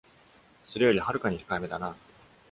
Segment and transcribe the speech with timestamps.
[0.65, 1.95] それより遥かに控えめだな。